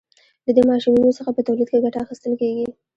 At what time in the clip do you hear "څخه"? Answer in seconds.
1.19-1.31